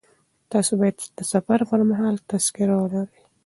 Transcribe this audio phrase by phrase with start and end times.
[0.51, 3.21] تاسي باید د سفر پر مهال تذکره ولرئ.